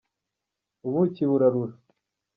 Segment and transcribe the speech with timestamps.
[0.87, 1.73] Ubuki burarura.